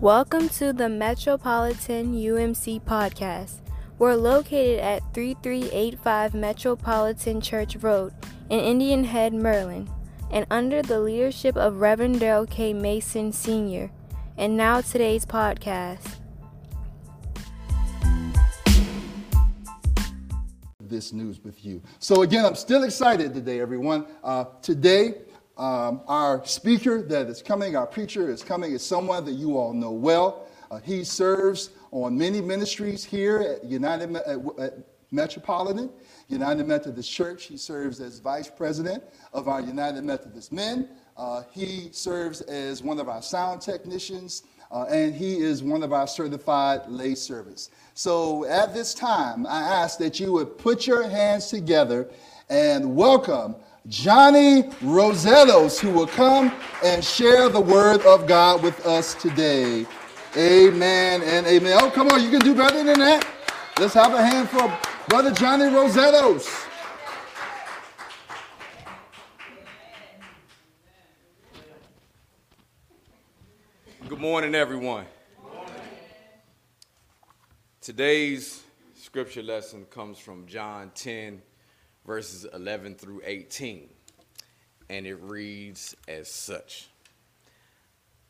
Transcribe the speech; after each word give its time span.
Welcome 0.00 0.48
to 0.50 0.72
the 0.72 0.88
Metropolitan 0.88 2.14
UMC 2.14 2.80
podcast. 2.82 3.56
We're 3.98 4.14
located 4.14 4.78
at 4.78 5.02
3385 5.12 6.34
Metropolitan 6.34 7.40
Church 7.40 7.74
Road 7.74 8.12
in 8.48 8.60
Indian 8.60 9.02
Head, 9.02 9.34
Maryland, 9.34 9.90
and 10.30 10.46
under 10.52 10.82
the 10.82 11.00
leadership 11.00 11.56
of 11.56 11.80
Reverend 11.80 12.20
Daryl 12.20 12.48
K. 12.48 12.72
Mason 12.72 13.32
Sr. 13.32 13.90
And 14.36 14.56
now 14.56 14.82
today's 14.82 15.26
podcast. 15.26 16.14
This 20.78 21.12
news 21.12 21.42
with 21.42 21.64
you. 21.64 21.82
So, 21.98 22.22
again, 22.22 22.44
I'm 22.44 22.54
still 22.54 22.84
excited 22.84 23.34
today, 23.34 23.58
everyone. 23.58 24.06
Uh, 24.22 24.44
today, 24.62 25.14
um, 25.58 26.02
our 26.06 26.44
speaker 26.46 27.02
that 27.02 27.26
is 27.26 27.42
coming, 27.42 27.74
our 27.74 27.86
preacher 27.86 28.30
is 28.30 28.42
coming, 28.42 28.72
is 28.72 28.84
someone 28.84 29.24
that 29.24 29.32
you 29.32 29.58
all 29.58 29.72
know 29.72 29.90
well. 29.90 30.46
Uh, 30.70 30.78
he 30.78 31.02
serves 31.02 31.70
on 31.90 32.16
many 32.16 32.40
ministries 32.40 33.04
here 33.04 33.40
at 33.40 33.64
United 33.64 34.14
at, 34.16 34.38
at 34.58 34.74
Metropolitan, 35.10 35.90
United 36.28 36.66
Methodist 36.66 37.10
Church. 37.10 37.44
He 37.44 37.56
serves 37.56 38.00
as 38.00 38.18
vice 38.20 38.48
president 38.48 39.02
of 39.32 39.48
our 39.48 39.60
United 39.60 40.04
Methodist 40.04 40.52
Men. 40.52 40.90
Uh, 41.16 41.42
he 41.50 41.88
serves 41.90 42.42
as 42.42 42.82
one 42.82 43.00
of 43.00 43.08
our 43.08 43.22
sound 43.22 43.60
technicians, 43.60 44.44
uh, 44.70 44.84
and 44.84 45.14
he 45.14 45.38
is 45.38 45.62
one 45.62 45.82
of 45.82 45.92
our 45.92 46.06
certified 46.06 46.82
lay 46.86 47.14
servants. 47.14 47.70
So 47.94 48.44
at 48.44 48.74
this 48.74 48.94
time, 48.94 49.46
I 49.46 49.60
ask 49.60 49.98
that 49.98 50.20
you 50.20 50.32
would 50.32 50.58
put 50.58 50.86
your 50.86 51.08
hands 51.08 51.48
together 51.48 52.10
and 52.48 52.94
welcome 52.94 53.56
Johnny 53.88 54.64
Rosellos, 54.82 55.80
who 55.80 55.90
will 55.90 56.06
come 56.06 56.52
and 56.84 57.02
share 57.02 57.48
the 57.48 57.60
word 57.60 58.02
of 58.02 58.26
God 58.26 58.62
with 58.62 58.84
us 58.84 59.14
today. 59.14 59.86
Amen 60.36 61.22
and 61.22 61.46
amen. 61.46 61.78
Oh, 61.80 61.90
come 61.90 62.08
on, 62.08 62.22
you 62.22 62.30
can 62.30 62.40
do 62.40 62.54
better 62.54 62.84
than 62.84 62.98
that. 63.00 63.26
Let's 63.78 63.94
have 63.94 64.12
a 64.12 64.22
hand 64.22 64.50
for 64.50 64.76
Brother 65.08 65.30
Johnny 65.32 65.64
Rosellos. 65.64 66.66
Good 74.06 74.20
morning, 74.20 74.54
everyone. 74.54 75.06
Today's 77.80 78.62
scripture 78.96 79.42
lesson 79.42 79.86
comes 79.86 80.18
from 80.18 80.46
John 80.46 80.90
10, 80.94 81.40
verses 82.08 82.46
11 82.54 82.94
through 82.94 83.20
18. 83.22 83.86
And 84.88 85.06
it 85.06 85.16
reads 85.16 85.94
as 86.08 86.30
such 86.30 86.88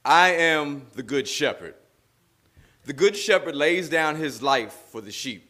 I 0.05 0.33
am 0.33 0.89
the 0.95 1.03
good 1.05 1.29
shepherd. 1.29 1.75
The 2.87 2.93
good 2.93 3.17
shepherd 3.17 3.55
lays 3.55 3.89
down 3.89 4.17
his 4.17 4.43
life 4.43 4.73
for 4.91 5.01
the 5.01 5.13
sheep. 5.13 5.49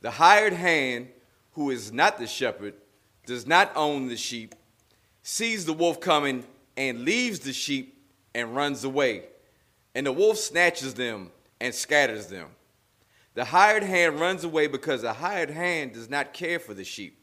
The 0.00 0.10
hired 0.10 0.52
hand, 0.52 1.08
who 1.52 1.70
is 1.70 1.92
not 1.92 2.18
the 2.18 2.26
shepherd, 2.26 2.74
does 3.24 3.46
not 3.46 3.70
own 3.76 4.08
the 4.08 4.16
sheep, 4.16 4.56
sees 5.22 5.64
the 5.64 5.72
wolf 5.72 6.00
coming 6.00 6.44
and 6.76 7.04
leaves 7.04 7.38
the 7.40 7.52
sheep 7.52 8.02
and 8.34 8.56
runs 8.56 8.82
away. 8.82 9.24
And 9.94 10.06
the 10.06 10.12
wolf 10.12 10.38
snatches 10.38 10.94
them 10.94 11.30
and 11.60 11.72
scatters 11.72 12.26
them. 12.26 12.48
The 13.34 13.44
hired 13.44 13.84
hand 13.84 14.18
runs 14.18 14.42
away 14.42 14.66
because 14.66 15.02
the 15.02 15.12
hired 15.12 15.50
hand 15.50 15.92
does 15.92 16.10
not 16.10 16.32
care 16.32 16.58
for 16.58 16.74
the 16.74 16.84
sheep. 16.84 17.14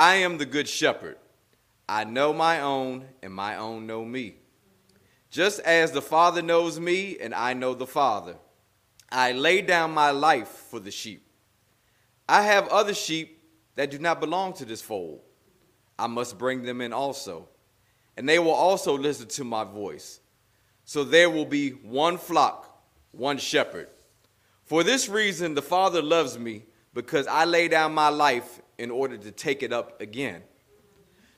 I 0.00 0.14
am 0.14 0.38
the 0.38 0.46
good 0.46 0.66
shepherd. 0.66 1.18
I 1.86 2.04
know 2.04 2.32
my 2.32 2.60
own, 2.60 3.04
and 3.22 3.34
my 3.34 3.56
own 3.56 3.86
know 3.86 4.02
me. 4.02 4.36
Just 5.30 5.60
as 5.60 5.92
the 5.92 6.00
Father 6.00 6.40
knows 6.40 6.80
me, 6.80 7.18
and 7.18 7.34
I 7.34 7.52
know 7.52 7.74
the 7.74 7.86
Father, 7.86 8.36
I 9.12 9.32
lay 9.32 9.60
down 9.60 9.90
my 9.90 10.10
life 10.10 10.48
for 10.48 10.80
the 10.80 10.90
sheep. 10.90 11.26
I 12.26 12.44
have 12.44 12.66
other 12.68 12.94
sheep 12.94 13.42
that 13.74 13.90
do 13.90 13.98
not 13.98 14.20
belong 14.20 14.54
to 14.54 14.64
this 14.64 14.80
fold. 14.80 15.20
I 15.98 16.06
must 16.06 16.38
bring 16.38 16.62
them 16.62 16.80
in 16.80 16.94
also, 16.94 17.50
and 18.16 18.26
they 18.26 18.38
will 18.38 18.52
also 18.52 18.96
listen 18.96 19.28
to 19.28 19.44
my 19.44 19.64
voice. 19.64 20.20
So 20.86 21.04
there 21.04 21.28
will 21.28 21.44
be 21.44 21.72
one 21.72 22.16
flock, 22.16 22.84
one 23.12 23.36
shepherd. 23.36 23.90
For 24.64 24.82
this 24.82 25.10
reason, 25.10 25.52
the 25.52 25.60
Father 25.60 26.00
loves 26.00 26.38
me, 26.38 26.62
because 26.94 27.26
I 27.26 27.44
lay 27.44 27.68
down 27.68 27.92
my 27.92 28.08
life 28.08 28.59
in 28.80 28.90
order 28.90 29.18
to 29.18 29.30
take 29.30 29.62
it 29.62 29.74
up 29.74 30.00
again. 30.00 30.42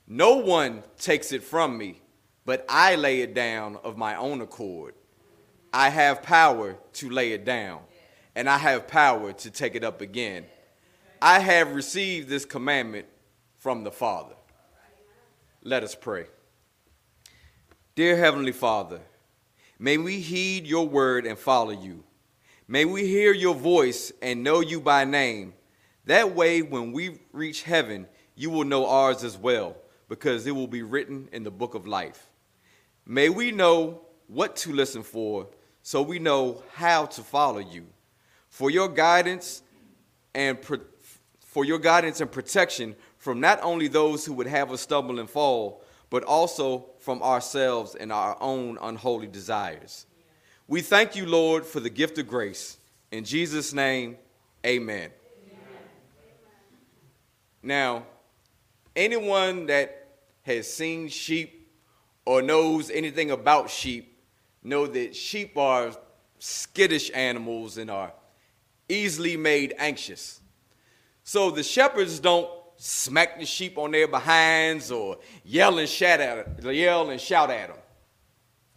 No 0.07 0.37
one 0.37 0.81
takes 0.97 1.33
it 1.33 1.43
from 1.43 1.77
me, 1.77 2.01
but 2.45 2.65
I 2.69 2.95
lay 2.95 3.19
it 3.19 3.33
down 3.33 3.77
of 3.83 3.97
my 3.97 4.15
own 4.15 4.39
accord. 4.39 4.95
I 5.73 5.89
have 5.89 6.23
power 6.23 6.77
to 6.93 7.09
lay 7.09 7.33
it 7.33 7.43
down, 7.43 7.81
and 8.33 8.49
I 8.49 8.57
have 8.57 8.87
power 8.87 9.33
to 9.33 9.51
take 9.51 9.75
it 9.75 9.83
up 9.83 9.99
again. 9.99 10.45
I 11.21 11.39
have 11.39 11.75
received 11.75 12.29
this 12.29 12.45
commandment 12.45 13.07
from 13.57 13.83
the 13.83 13.91
Father. 13.91 14.35
Let 15.63 15.83
us 15.83 15.95
pray. 15.95 16.27
Dear 17.93 18.15
Heavenly 18.15 18.53
Father, 18.53 19.01
may 19.77 19.97
we 19.97 20.21
heed 20.21 20.65
your 20.65 20.87
word 20.87 21.25
and 21.25 21.37
follow 21.37 21.71
you. 21.71 22.05
May 22.69 22.85
we 22.85 23.05
hear 23.05 23.33
your 23.33 23.55
voice 23.55 24.13
and 24.21 24.43
know 24.43 24.61
you 24.61 24.79
by 24.79 25.03
name 25.03 25.53
that 26.05 26.35
way, 26.35 26.61
when 26.61 26.91
we 26.91 27.19
reach 27.31 27.63
heaven, 27.63 28.07
you 28.35 28.49
will 28.49 28.65
know 28.65 28.87
ours 28.87 29.23
as 29.23 29.37
well, 29.37 29.77
because 30.09 30.45
it 30.45 30.51
will 30.51 30.67
be 30.67 30.81
written 30.81 31.29
in 31.31 31.43
the 31.43 31.51
book 31.51 31.75
of 31.75 31.87
life. 31.87 32.29
May 33.05 33.29
we 33.29 33.51
know 33.51 34.01
what 34.27 34.55
to 34.57 34.73
listen 34.73 35.03
for, 35.03 35.47
so 35.81 36.01
we 36.01 36.19
know 36.19 36.63
how 36.73 37.05
to 37.05 37.21
follow 37.21 37.59
you. 37.59 37.85
For 38.49 38.69
your 38.69 38.87
guidance 38.87 39.61
and 40.33 40.61
pro- 40.61 40.79
for 41.39 41.65
your 41.65 41.79
guidance 41.79 42.19
and 42.19 42.31
protection 42.31 42.95
from 43.17 43.39
not 43.39 43.59
only 43.61 43.87
those 43.87 44.25
who 44.25 44.33
would 44.33 44.47
have 44.47 44.71
us 44.71 44.81
stumble 44.81 45.19
and 45.19 45.29
fall, 45.29 45.83
but 46.09 46.23
also 46.23 46.85
from 46.99 47.21
ourselves 47.21 47.95
and 47.95 48.11
our 48.11 48.37
own 48.41 48.77
unholy 48.81 49.27
desires. 49.27 50.05
We 50.67 50.81
thank 50.81 51.15
you, 51.15 51.25
Lord, 51.25 51.65
for 51.65 51.79
the 51.79 51.89
gift 51.89 52.17
of 52.17 52.27
grace. 52.27 52.77
In 53.11 53.23
Jesus' 53.23 53.73
name, 53.73 54.17
amen. 54.65 55.11
Now, 57.63 58.05
anyone 58.95 59.65
that 59.67 60.09
has 60.43 60.71
seen 60.71 61.07
sheep 61.07 61.71
or 62.25 62.41
knows 62.41 62.91
anything 62.91 63.31
about 63.31 63.69
sheep 63.69 64.19
know 64.61 64.85
that 64.85 65.15
sheep 65.15 65.57
are 65.57 65.91
skittish 66.39 67.09
animals 67.13 67.77
and 67.77 67.89
are 67.89 68.13
easily 68.89 69.37
made 69.37 69.73
anxious. 69.77 70.41
So 71.23 71.51
the 71.51 71.63
shepherds 71.63 72.19
don't 72.19 72.49
smack 72.75 73.39
the 73.39 73.45
sheep 73.45 73.77
on 73.77 73.91
their 73.91 74.09
behinds 74.09 74.91
or 74.91 75.19
yell 75.45 75.79
and 75.79 75.87
shout 75.87 76.19
at 76.19 76.61
them, 76.61 76.73
yell 76.73 77.09
and 77.09 77.19
shout 77.19 77.49
at 77.49 77.69
them. 77.69 77.77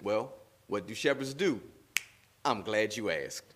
Well, 0.00 0.32
what 0.68 0.86
do 0.86 0.94
shepherds 0.94 1.34
do? 1.34 1.60
I'm 2.44 2.62
glad 2.62 2.96
you 2.96 3.10
asked. 3.10 3.54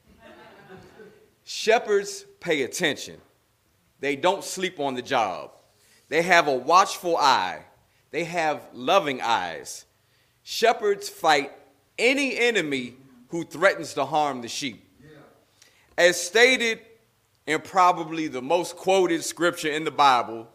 shepherds 1.45 2.25
pay 2.41 2.63
attention. 2.63 3.21
They 4.01 4.17
don't 4.17 4.43
sleep 4.43 4.81
on 4.81 4.95
the 4.95 5.03
job. 5.03 5.53
They 6.09 6.23
have 6.23 6.49
a 6.49 6.55
watchful 6.55 7.17
eye. 7.17 7.65
They 8.11 8.25
have 8.25 8.67
loving 8.73 9.21
eyes. 9.21 9.85
Shepherds 10.43 11.09
fight 11.09 11.53
any 11.99 12.37
enemy 12.37 12.95
who 13.29 13.45
threatens 13.45 13.95
to 13.95 14.05
harm 14.05 14.43
the 14.43 14.49
sheep. 14.49 14.87
As 15.97 16.21
stated 16.21 16.81
in 17.47 17.61
probably 17.61 18.27
the 18.27 18.43
most 18.43 18.77
quoted 18.77 19.23
scripture 19.23 19.71
in 19.71 19.85
the 19.85 19.91
Bible, 19.91 20.49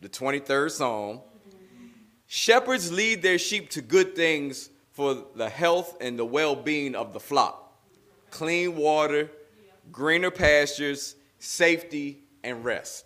the 0.00 0.08
23rd 0.08 0.70
Psalm, 0.70 1.20
shepherds 2.26 2.90
lead 2.90 3.22
their 3.22 3.38
sheep 3.38 3.70
to 3.70 3.82
good 3.82 4.16
things 4.16 4.70
for 4.92 5.26
the 5.36 5.48
health 5.48 5.96
and 6.00 6.18
the 6.18 6.24
well 6.24 6.56
being 6.56 6.94
of 6.94 7.12
the 7.12 7.20
flock 7.20 7.64
clean 8.30 8.76
water, 8.76 9.30
greener 9.90 10.30
pastures, 10.30 11.16
safety, 11.38 12.22
and 12.42 12.64
rest. 12.64 13.04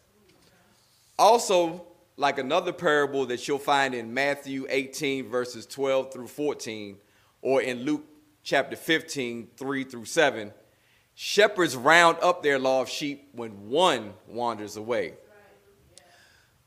Also, 1.18 1.86
like 2.16 2.38
another 2.38 2.72
parable 2.72 3.26
that 3.26 3.46
you'll 3.46 3.58
find 3.58 3.94
in 3.94 4.12
Matthew 4.12 4.66
18, 4.68 5.28
verses 5.28 5.66
12 5.66 6.12
through 6.12 6.28
14, 6.28 6.96
or 7.40 7.62
in 7.62 7.80
Luke 7.84 8.04
chapter 8.42 8.76
15, 8.76 9.48
3 9.56 9.84
through 9.84 10.04
7, 10.04 10.52
shepherds 11.14 11.76
round 11.76 12.18
up 12.22 12.42
their 12.42 12.58
lost 12.58 12.92
sheep 12.92 13.28
when 13.32 13.68
one 13.68 14.14
wanders 14.26 14.76
away. 14.76 15.14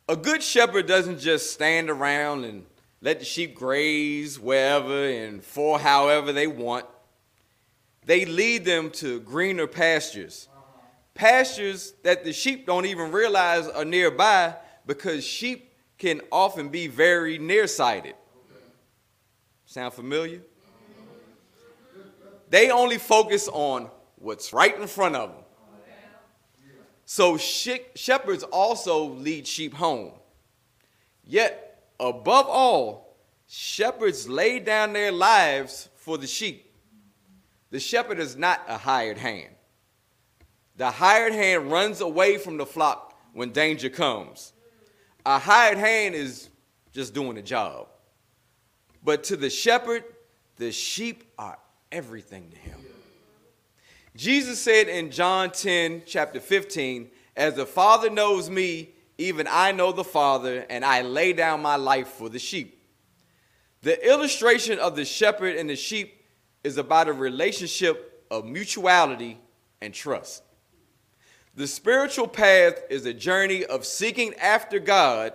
A 0.07 0.15
good 0.15 0.43
shepherd 0.43 0.85
doesn't 0.85 1.19
just 1.19 1.51
stand 1.51 1.89
around 1.89 2.45
and 2.45 2.65
let 3.01 3.19
the 3.19 3.25
sheep 3.25 3.55
graze 3.55 4.39
wherever 4.39 5.07
and 5.07 5.43
for 5.43 5.79
however 5.79 6.31
they 6.31 6.47
want. 6.47 6.85
They 8.05 8.25
lead 8.25 8.65
them 8.65 8.91
to 8.91 9.19
greener 9.21 9.67
pastures 9.67 10.47
pastures 11.15 11.93
that 12.03 12.23
the 12.23 12.31
sheep 12.31 12.67
don't 12.67 12.85
even 12.85 13.11
realize 13.11 13.67
are 13.67 13.85
nearby 13.85 14.55
because 14.85 15.25
sheep 15.25 15.71
can 15.97 16.21
often 16.31 16.69
be 16.69 16.87
very 16.87 17.39
nearsighted. 17.39 18.13
Sound 19.65 19.93
familiar? 19.93 20.41
They 22.49 22.69
only 22.69 22.99
focus 22.99 23.47
on 23.51 23.89
what's 24.17 24.53
right 24.53 24.79
in 24.79 24.87
front 24.87 25.15
of 25.15 25.29
them. 25.29 25.39
So 27.05 27.37
shepherds 27.37 28.43
also 28.43 29.05
lead 29.05 29.47
sheep 29.47 29.73
home. 29.73 30.11
Yet, 31.23 31.89
above 31.99 32.47
all, 32.47 33.17
shepherds 33.47 34.27
lay 34.27 34.59
down 34.59 34.93
their 34.93 35.11
lives 35.11 35.89
for 35.95 36.17
the 36.17 36.27
sheep. 36.27 36.71
The 37.71 37.79
shepherd 37.79 38.19
is 38.19 38.35
not 38.35 38.61
a 38.67 38.77
hired 38.77 39.17
hand. 39.17 39.54
The 40.77 40.91
hired 40.91 41.33
hand 41.33 41.71
runs 41.71 42.01
away 42.01 42.37
from 42.37 42.57
the 42.57 42.65
flock 42.65 43.17
when 43.33 43.51
danger 43.51 43.89
comes. 43.89 44.53
A 45.25 45.39
hired 45.39 45.77
hand 45.77 46.15
is 46.15 46.49
just 46.91 47.13
doing 47.13 47.37
a 47.37 47.41
job. 47.41 47.87
But 49.03 49.23
to 49.25 49.37
the 49.37 49.49
shepherd, 49.49 50.03
the 50.57 50.71
sheep 50.71 51.23
are 51.37 51.57
everything 51.91 52.49
to 52.51 52.57
him. 52.57 52.79
Jesus 54.15 54.59
said 54.59 54.87
in 54.87 55.11
John 55.11 55.51
10, 55.51 56.03
chapter 56.05 56.39
15, 56.39 57.09
As 57.35 57.55
the 57.55 57.65
Father 57.65 58.09
knows 58.09 58.49
me, 58.49 58.89
even 59.17 59.47
I 59.49 59.71
know 59.71 59.91
the 59.91 60.03
Father, 60.03 60.65
and 60.69 60.83
I 60.83 61.01
lay 61.01 61.33
down 61.33 61.61
my 61.61 61.75
life 61.75 62.07
for 62.07 62.29
the 62.29 62.39
sheep. 62.39 62.81
The 63.81 64.09
illustration 64.09 64.79
of 64.79 64.95
the 64.95 65.05
shepherd 65.05 65.55
and 65.55 65.69
the 65.69 65.75
sheep 65.75 66.23
is 66.63 66.77
about 66.77 67.07
a 67.07 67.13
relationship 67.13 68.25
of 68.31 68.45
mutuality 68.45 69.37
and 69.81 69.93
trust. 69.93 70.43
The 71.55 71.67
spiritual 71.67 72.27
path 72.27 72.83
is 72.89 73.05
a 73.05 73.13
journey 73.13 73.63
of 73.63 73.85
seeking 73.85 74.33
after 74.35 74.77
God, 74.77 75.31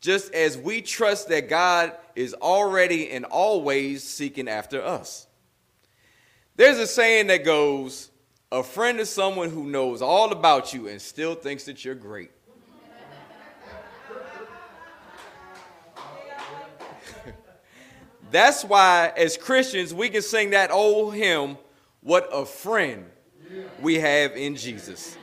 just 0.00 0.32
as 0.32 0.56
we 0.56 0.80
trust 0.80 1.28
that 1.28 1.48
God 1.48 1.92
is 2.14 2.34
already 2.34 3.10
and 3.10 3.24
always 3.24 4.04
seeking 4.04 4.48
after 4.48 4.80
us. 4.80 5.26
There's 6.54 6.78
a 6.78 6.86
saying 6.86 7.26
that 7.26 7.44
goes, 7.44 8.10
A 8.52 8.62
friend 8.62 9.00
is 9.00 9.10
someone 9.10 9.50
who 9.50 9.64
knows 9.64 10.02
all 10.02 10.30
about 10.30 10.72
you 10.72 10.86
and 10.86 11.02
still 11.02 11.34
thinks 11.34 11.64
that 11.64 11.84
you're 11.84 11.96
great. 11.96 12.30
That's 18.30 18.64
why, 18.64 19.12
as 19.16 19.36
Christians, 19.36 19.92
we 19.92 20.10
can 20.10 20.22
sing 20.22 20.50
that 20.50 20.70
old 20.70 21.14
hymn, 21.14 21.58
What 22.02 22.28
a 22.32 22.46
Friend 22.46 23.06
We 23.80 23.96
Have 23.96 24.36
in 24.36 24.54
Jesus 24.54 25.16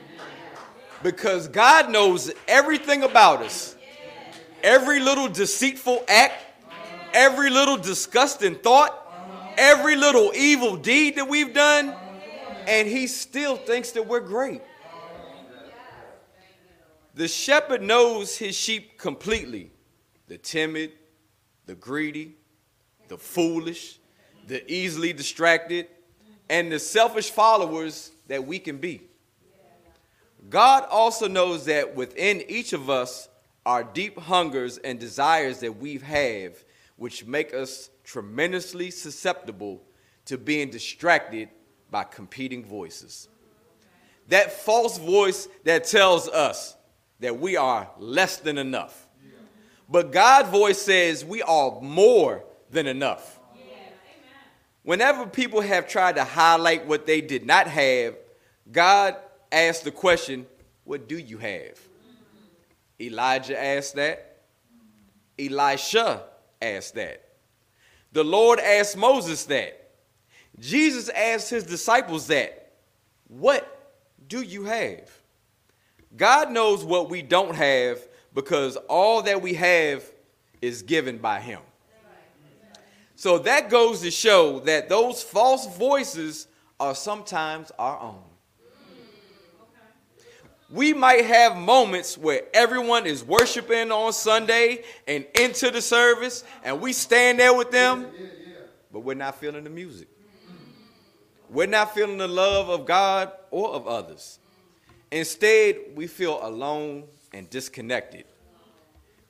because 1.04 1.48
God 1.48 1.90
knows 1.90 2.32
everything 2.48 3.02
about 3.02 3.42
us. 3.42 3.76
Every 4.62 5.00
little 5.00 5.28
deceitful 5.28 6.02
act, 6.08 6.42
every 7.12 7.50
little 7.50 7.76
disgusting 7.76 8.54
thought, 8.54 8.98
every 9.58 9.96
little 9.96 10.32
evil 10.34 10.76
deed 10.76 11.16
that 11.16 11.28
we've 11.28 11.52
done, 11.52 11.94
and 12.66 12.88
He 12.88 13.06
still 13.06 13.56
thinks 13.56 13.90
that 13.92 14.06
we're 14.06 14.20
great. 14.20 14.62
The 17.14 17.28
shepherd 17.28 17.82
knows 17.82 18.36
his 18.36 18.56
sheep 18.56 18.98
completely 18.98 19.70
the 20.26 20.38
timid, 20.38 20.92
the 21.66 21.76
greedy, 21.76 22.34
the 23.06 23.18
foolish, 23.18 24.00
the 24.48 24.68
easily 24.72 25.12
distracted, 25.12 25.86
and 26.48 26.72
the 26.72 26.78
selfish 26.78 27.30
followers 27.30 28.10
that 28.26 28.44
we 28.44 28.58
can 28.58 28.78
be. 28.78 29.02
God 30.48 30.86
also 30.90 31.28
knows 31.28 31.66
that 31.66 31.94
within 31.94 32.42
each 32.48 32.72
of 32.72 32.90
us 32.90 33.28
are 33.64 33.82
deep 33.82 34.18
hungers 34.18 34.78
and 34.78 34.98
desires 34.98 35.60
that 35.60 35.78
we 35.78 35.98
have, 35.98 36.62
which 36.96 37.26
make 37.26 37.54
us 37.54 37.90
tremendously 38.04 38.90
susceptible 38.90 39.82
to 40.26 40.36
being 40.38 40.70
distracted 40.70 41.48
by 41.90 42.04
competing 42.04 42.64
voices. 42.64 43.28
That 44.28 44.52
false 44.52 44.98
voice 44.98 45.48
that 45.64 45.84
tells 45.84 46.28
us 46.28 46.76
that 47.20 47.38
we 47.38 47.56
are 47.56 47.90
less 47.98 48.38
than 48.38 48.58
enough. 48.58 49.08
But 49.88 50.12
God's 50.12 50.48
voice 50.48 50.80
says 50.80 51.24
we 51.24 51.42
are 51.42 51.80
more 51.80 52.44
than 52.70 52.86
enough. 52.86 53.38
Whenever 54.82 55.26
people 55.26 55.62
have 55.62 55.88
tried 55.88 56.16
to 56.16 56.24
highlight 56.24 56.86
what 56.86 57.06
they 57.06 57.20
did 57.20 57.46
not 57.46 57.66
have, 57.66 58.16
God 58.70 59.16
asked 59.54 59.84
the 59.84 59.90
question, 59.90 60.46
What 60.84 61.08
do 61.08 61.16
you 61.16 61.38
have? 61.38 61.78
Elijah 63.00 63.60
asked 63.60 63.94
that. 63.96 64.42
Elisha 65.38 66.24
asked 66.60 66.94
that. 66.94 67.24
The 68.12 68.24
Lord 68.24 68.60
asked 68.60 68.96
Moses 68.96 69.44
that. 69.44 69.90
Jesus 70.58 71.08
asked 71.08 71.50
his 71.50 71.64
disciples 71.64 72.28
that. 72.28 72.72
What 73.28 73.92
do 74.28 74.42
you 74.42 74.64
have? 74.64 75.10
God 76.16 76.50
knows 76.50 76.84
what 76.84 77.10
we 77.10 77.22
don't 77.22 77.54
have 77.54 77.98
because 78.32 78.76
all 78.88 79.22
that 79.22 79.42
we 79.42 79.54
have 79.54 80.04
is 80.62 80.82
given 80.82 81.18
by 81.18 81.40
him. 81.40 81.60
So 83.16 83.38
that 83.38 83.70
goes 83.70 84.00
to 84.02 84.10
show 84.10 84.60
that 84.60 84.88
those 84.88 85.22
false 85.22 85.66
voices 85.76 86.46
are 86.78 86.94
sometimes 86.94 87.72
our 87.78 87.98
own 88.00 88.22
we 90.74 90.92
might 90.92 91.24
have 91.24 91.56
moments 91.56 92.18
where 92.18 92.42
everyone 92.52 93.06
is 93.06 93.22
worshiping 93.22 93.92
on 93.92 94.12
Sunday 94.12 94.82
and 95.06 95.24
into 95.38 95.70
the 95.70 95.80
service, 95.80 96.42
and 96.64 96.80
we 96.80 96.92
stand 96.92 97.38
there 97.38 97.54
with 97.54 97.70
them, 97.70 98.08
but 98.92 99.00
we're 99.00 99.14
not 99.14 99.38
feeling 99.38 99.62
the 99.62 99.70
music. 99.70 100.08
We're 101.48 101.68
not 101.68 101.94
feeling 101.94 102.18
the 102.18 102.26
love 102.26 102.70
of 102.70 102.86
God 102.86 103.30
or 103.52 103.68
of 103.68 103.86
others. 103.86 104.40
Instead, 105.12 105.76
we 105.94 106.08
feel 106.08 106.40
alone 106.42 107.04
and 107.32 107.48
disconnected. 107.48 108.24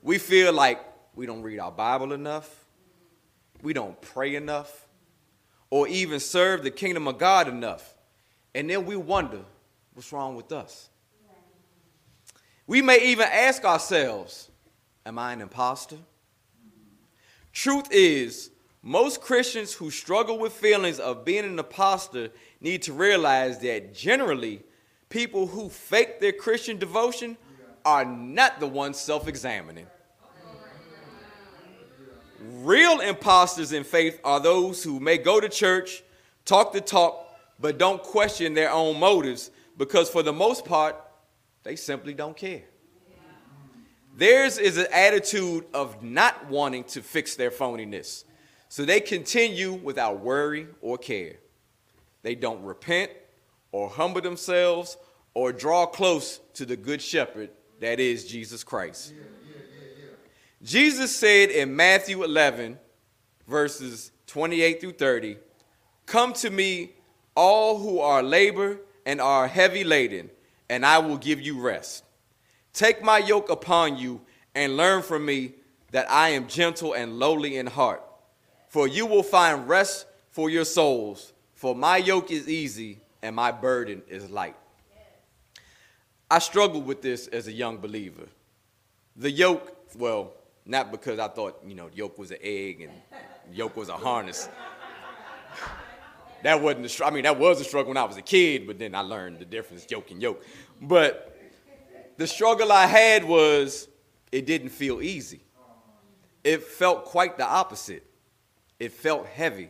We 0.01 0.17
feel 0.17 0.51
like 0.51 0.83
we 1.13 1.27
don't 1.27 1.43
read 1.43 1.59
our 1.59 1.71
Bible 1.71 2.13
enough, 2.13 2.65
we 3.61 3.71
don't 3.71 4.01
pray 4.01 4.33
enough, 4.33 4.87
or 5.69 5.87
even 5.87 6.19
serve 6.19 6.63
the 6.63 6.71
kingdom 6.71 7.07
of 7.07 7.19
God 7.19 7.47
enough. 7.47 7.93
And 8.55 8.67
then 8.67 8.87
we 8.87 8.95
wonder 8.95 9.41
what's 9.93 10.11
wrong 10.11 10.35
with 10.35 10.51
us. 10.51 10.89
We 12.67 12.81
may 12.81 12.99
even 13.11 13.27
ask 13.31 13.63
ourselves, 13.63 14.49
Am 15.05 15.19
I 15.19 15.33
an 15.33 15.41
impostor? 15.41 15.97
Truth 17.53 17.87
is, 17.91 18.49
most 18.81 19.21
Christians 19.21 19.73
who 19.73 19.91
struggle 19.91 20.39
with 20.39 20.53
feelings 20.53 20.99
of 20.99 21.23
being 21.23 21.45
an 21.45 21.59
impostor 21.59 22.29
need 22.59 22.81
to 22.83 22.93
realize 22.93 23.59
that 23.59 23.93
generally, 23.93 24.63
people 25.09 25.47
who 25.47 25.69
fake 25.69 26.19
their 26.19 26.31
Christian 26.31 26.77
devotion 26.77 27.37
are 27.85 28.03
not 28.03 28.59
the 28.59 28.67
ones 28.67 28.99
self 28.99 29.27
examining. 29.27 29.85
Real 32.39 32.99
imposters 32.99 33.73
in 33.73 33.83
faith 33.83 34.19
are 34.23 34.39
those 34.39 34.83
who 34.83 34.99
may 34.99 35.17
go 35.17 35.39
to 35.39 35.49
church, 35.49 36.03
talk 36.45 36.73
the 36.73 36.81
talk, 36.81 37.27
but 37.59 37.77
don't 37.77 38.01
question 38.01 38.53
their 38.53 38.71
own 38.71 38.99
motives 38.99 39.51
because, 39.77 40.09
for 40.09 40.23
the 40.23 40.33
most 40.33 40.65
part, 40.65 40.95
they 41.65 41.75
simply 41.75 42.13
don't 42.13 42.37
care. 42.37 42.61
Theirs 44.15 44.57
is 44.57 44.77
an 44.77 44.85
attitude 44.93 45.65
of 45.73 46.01
not 46.01 46.47
wanting 46.47 46.85
to 46.85 47.01
fix 47.01 47.35
their 47.35 47.51
phoniness. 47.51 48.23
So 48.69 48.85
they 48.85 49.01
continue 49.01 49.73
without 49.73 50.21
worry 50.21 50.67
or 50.79 50.97
care. 50.97 51.37
They 52.21 52.35
don't 52.35 52.63
repent 52.63 53.11
or 53.71 53.89
humble 53.89 54.21
themselves 54.21 54.95
or 55.33 55.51
draw 55.51 55.85
close 55.85 56.39
to 56.53 56.65
the 56.65 56.77
good 56.77 57.01
shepherd 57.01 57.49
that 57.81 57.99
is 57.99 58.25
Jesus 58.25 58.63
Christ. 58.63 59.13
Yeah, 59.13 59.23
yeah, 59.49 59.61
yeah, 59.99 60.09
Jesus 60.63 61.13
said 61.15 61.49
in 61.49 61.75
Matthew 61.75 62.23
11, 62.23 62.77
verses 63.47 64.11
28 64.27 64.81
through 64.81 64.93
30, 64.93 65.37
Come 66.05 66.31
to 66.33 66.49
me, 66.49 66.93
all 67.35 67.79
who 67.79 67.99
are 67.99 68.23
labor 68.23 68.79
and 69.05 69.19
are 69.19 69.47
heavy 69.47 69.83
laden, 69.83 70.29
and 70.69 70.85
I 70.85 70.99
will 70.99 71.17
give 71.17 71.41
you 71.41 71.59
rest. 71.59 72.03
Take 72.73 73.03
my 73.03 73.19
yoke 73.19 73.49
upon 73.49 73.97
you 73.97 74.21
and 74.53 74.77
learn 74.77 75.01
from 75.01 75.25
me 75.25 75.53
that 75.91 76.09
I 76.09 76.29
am 76.29 76.47
gentle 76.47 76.93
and 76.93 77.19
lowly 77.19 77.57
in 77.57 77.67
heart. 77.67 78.03
For 78.69 78.87
you 78.87 79.05
will 79.05 79.23
find 79.23 79.67
rest 79.67 80.05
for 80.31 80.49
your 80.49 80.65
souls. 80.65 81.33
For 81.53 81.75
my 81.75 81.97
yoke 81.97 82.31
is 82.31 82.49
easy 82.49 82.99
and 83.21 83.35
my 83.35 83.51
burden 83.51 84.01
is 84.09 84.29
light. 84.29 84.55
I 86.29 86.39
struggled 86.39 86.85
with 86.85 87.01
this 87.01 87.27
as 87.27 87.47
a 87.47 87.51
young 87.51 87.77
believer. 87.77 88.27
The 89.15 89.31
yoke, 89.31 89.75
well, 89.97 90.33
not 90.65 90.91
because 90.91 91.19
I 91.19 91.27
thought, 91.27 91.61
you 91.65 91.75
know, 91.75 91.89
yoke 91.93 92.17
was 92.17 92.31
an 92.31 92.39
egg 92.41 92.81
and 92.81 92.91
yoke 93.53 93.77
was 93.77 93.89
a 93.89 93.95
harness 93.95 94.49
that 96.45 96.61
wasn't 96.61 96.87
the 96.87 97.05
I 97.05 97.09
mean 97.09 97.23
that 97.23 97.39
was 97.39 97.59
a 97.59 97.63
struggle 97.63 97.89
when 97.89 97.97
I 97.97 98.03
was 98.03 98.17
a 98.17 98.21
kid, 98.21 98.67
but 98.67 98.77
then 98.77 98.93
I 98.93 99.01
learned 99.01 99.39
the 99.39 99.45
difference 99.45 99.85
yoke 99.89 100.11
and 100.11 100.21
yoke. 100.21 100.43
But 100.79 101.35
the 102.17 102.27
struggle 102.27 102.71
I 102.71 102.85
had 102.85 103.23
was 103.23 103.87
it 104.31 104.45
didn't 104.45 104.69
feel 104.69 105.01
easy. 105.01 105.41
It 106.43 106.61
felt 106.63 107.05
quite 107.05 107.37
the 107.39 107.47
opposite. 107.47 108.05
It 108.79 108.91
felt 108.91 109.25
heavy, 109.25 109.69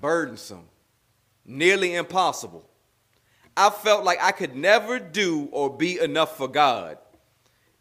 burdensome, 0.00 0.68
nearly 1.44 1.96
impossible. 1.96 2.68
I 3.56 3.70
felt 3.70 4.04
like 4.04 4.22
I 4.22 4.30
could 4.30 4.54
never 4.54 5.00
do 5.00 5.48
or 5.50 5.74
be 5.74 5.98
enough 5.98 6.36
for 6.36 6.46
God. 6.46 6.98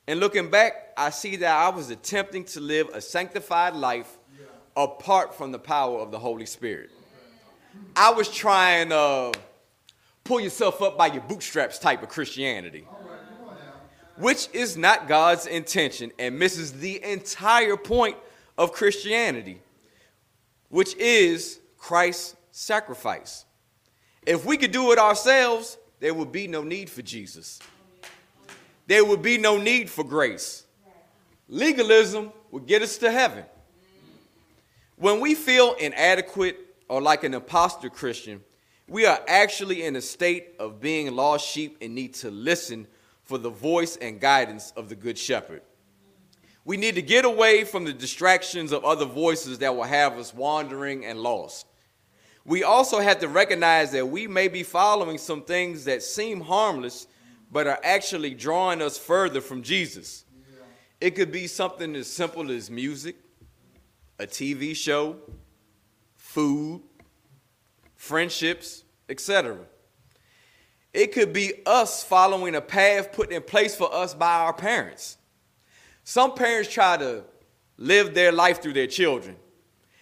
And 0.07 0.19
looking 0.19 0.49
back, 0.49 0.93
I 0.97 1.11
see 1.11 1.35
that 1.35 1.55
I 1.55 1.69
was 1.69 1.91
attempting 1.91 2.45
to 2.45 2.61
live 2.61 2.89
a 2.93 3.01
sanctified 3.01 3.75
life 3.75 4.17
apart 4.75 5.35
from 5.35 5.51
the 5.51 5.59
power 5.59 5.99
of 5.99 6.11
the 6.11 6.19
Holy 6.19 6.45
Spirit. 6.45 6.91
I 7.95 8.11
was 8.11 8.29
trying 8.29 8.89
to 8.89 8.95
uh, 8.95 9.31
pull 10.23 10.39
yourself 10.39 10.81
up 10.81 10.97
by 10.97 11.07
your 11.07 11.21
bootstraps 11.21 11.79
type 11.79 12.03
of 12.03 12.09
Christianity, 12.09 12.85
which 14.17 14.49
is 14.53 14.75
not 14.75 15.07
God's 15.07 15.45
intention 15.45 16.11
and 16.19 16.37
misses 16.37 16.73
the 16.73 17.01
entire 17.03 17.77
point 17.77 18.17
of 18.57 18.71
Christianity, 18.73 19.61
which 20.69 20.95
is 20.97 21.59
Christ's 21.77 22.35
sacrifice. 22.51 23.45
If 24.25 24.45
we 24.45 24.57
could 24.57 24.71
do 24.71 24.91
it 24.91 24.99
ourselves, 24.99 25.77
there 25.99 26.13
would 26.13 26.31
be 26.31 26.47
no 26.47 26.63
need 26.63 26.89
for 26.89 27.01
Jesus. 27.01 27.59
There 28.87 29.05
would 29.05 29.21
be 29.21 29.37
no 29.37 29.57
need 29.57 29.89
for 29.89 30.03
grace. 30.03 30.65
Legalism 31.47 32.31
would 32.51 32.65
get 32.65 32.81
us 32.81 32.97
to 32.97 33.11
heaven. 33.11 33.45
When 34.97 35.19
we 35.19 35.35
feel 35.35 35.73
inadequate 35.73 36.64
or 36.87 37.01
like 37.01 37.23
an 37.23 37.33
impostor 37.33 37.89
Christian, 37.89 38.41
we 38.87 39.05
are 39.05 39.19
actually 39.27 39.83
in 39.83 39.95
a 39.95 40.01
state 40.01 40.55
of 40.59 40.79
being 40.79 41.15
lost 41.15 41.47
sheep 41.47 41.77
and 41.81 41.95
need 41.95 42.13
to 42.15 42.29
listen 42.29 42.87
for 43.23 43.37
the 43.37 43.49
voice 43.49 43.97
and 43.97 44.19
guidance 44.21 44.71
of 44.77 44.89
the 44.89 44.95
Good 44.95 45.17
Shepherd. 45.17 45.63
We 46.63 46.77
need 46.77 46.95
to 46.95 47.01
get 47.01 47.25
away 47.25 47.63
from 47.63 47.85
the 47.85 47.93
distractions 47.93 48.71
of 48.71 48.85
other 48.85 49.05
voices 49.05 49.59
that 49.59 49.75
will 49.75 49.83
have 49.83 50.17
us 50.17 50.33
wandering 50.33 51.05
and 51.05 51.19
lost. 51.19 51.67
We 52.43 52.63
also 52.63 52.99
have 52.99 53.19
to 53.19 53.27
recognize 53.27 53.91
that 53.91 54.07
we 54.07 54.27
may 54.27 54.47
be 54.47 54.61
following 54.61 55.17
some 55.17 55.43
things 55.43 55.85
that 55.85 56.03
seem 56.03 56.41
harmless, 56.41 57.07
but 57.51 57.65
are 57.65 57.79
actually 57.83 58.35
drawing 58.35 58.81
us 58.81 58.97
further 58.97 59.41
from 59.41 59.63
Jesus. 59.63 60.25
It 61.01 61.11
could 61.11 61.31
be 61.31 61.47
something 61.47 61.95
as 61.95 62.07
simple 62.07 62.51
as 62.51 62.69
music, 62.69 63.15
a 64.19 64.27
TV 64.27 64.75
show, 64.75 65.17
food, 66.35 66.81
friendships, 67.95 68.83
etc. 69.07 69.57
It 70.93 71.13
could 71.13 71.31
be 71.31 71.53
us 71.65 72.03
following 72.03 72.55
a 72.55 72.61
path 72.61 73.13
put 73.13 73.31
in 73.31 73.41
place 73.41 73.73
for 73.73 73.93
us 73.93 74.13
by 74.13 74.39
our 74.39 74.51
parents. 74.51 75.17
Some 76.03 76.35
parents 76.35 76.69
try 76.69 76.97
to 76.97 77.23
live 77.77 78.13
their 78.13 78.33
life 78.33 78.61
through 78.61 78.73
their 78.73 78.85
children. 78.85 79.37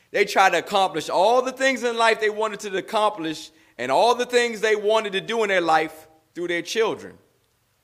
They 0.09 0.25
try 0.25 0.49
to 0.49 0.57
accomplish 0.57 1.07
all 1.07 1.43
the 1.43 1.51
things 1.51 1.83
in 1.83 1.97
life 1.97 2.19
they 2.19 2.31
wanted 2.31 2.61
to 2.61 2.75
accomplish 2.77 3.51
and 3.77 3.91
all 3.91 4.15
the 4.15 4.25
things 4.25 4.59
they 4.59 4.75
wanted 4.75 5.13
to 5.13 5.21
do 5.21 5.43
in 5.43 5.49
their 5.49 5.61
life 5.61 6.07
through 6.33 6.47
their 6.47 6.63
children, 6.63 7.15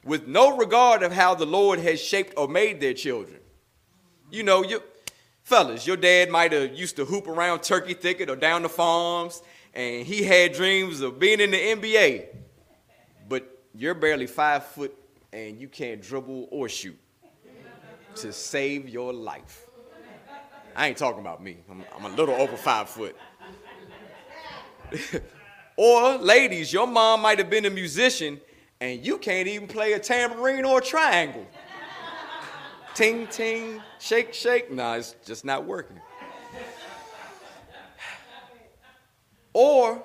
with 0.04 0.28
no 0.28 0.58
regard 0.58 1.04
of 1.04 1.12
how 1.12 1.36
the 1.36 1.46
Lord 1.46 1.78
has 1.82 2.02
shaped 2.02 2.34
or 2.36 2.48
made 2.48 2.82
their 2.82 2.96
children. 2.96 3.42
You 4.32 4.42
know, 4.42 4.64
you 4.64 4.82
fellas, 5.50 5.88
your 5.88 5.98
dad 5.98 6.30
might 6.30 6.52
have 6.52 6.76
used 6.76 6.96
to 6.96 7.06
hoop 7.06 7.28
around 7.28 7.64
Turkey 7.64 7.96
Thicket 7.96 8.30
or 8.30 8.36
down 8.36 8.62
the 8.62 8.70
farms, 8.70 9.42
and 9.74 10.06
he 10.06 10.24
had 10.24 10.54
dreams 10.54 11.02
of 11.02 11.18
being 11.18 11.40
in 11.40 11.50
the 11.50 11.58
NBA. 11.58 12.28
But 13.28 13.60
you're 13.74 13.96
barely 13.96 14.28
five 14.28 14.64
foot 14.68 14.96
and 15.34 15.60
you 15.60 15.68
can't 15.68 16.02
dribble 16.02 16.50
or 16.52 16.70
shoot 16.70 16.98
to 18.16 18.32
save 18.32 18.90
your 18.90 19.12
life. 19.12 19.66
I 20.76 20.88
ain't 20.88 20.98
talking 20.98 21.20
about 21.20 21.44
me. 21.44 21.58
I'm, 21.70 21.84
I'm 21.98 22.06
a 22.06 22.16
little 22.16 22.36
over 22.36 22.56
five 22.56 22.88
foot. 22.88 23.16
or, 25.76 26.18
ladies, 26.18 26.72
your 26.72 26.86
mom 26.86 27.22
might 27.22 27.40
have 27.40 27.50
been 27.50 27.66
a 27.66 27.72
musician 27.72 28.40
and 28.80 29.04
you 29.04 29.18
can't 29.18 29.48
even 29.48 29.68
play 29.68 29.94
a 29.94 30.00
tambourine 30.00 30.64
or 30.64 30.78
a 30.78 30.82
triangle. 30.82 31.46
Ting, 32.96 33.28
ting, 33.28 33.82
shake, 34.00 34.34
shake. 34.34 34.72
Nah, 34.72 34.96
it's 34.96 35.16
just 35.26 35.46
not 35.46 35.66
working. 35.66 36.00
Or 39.54 40.04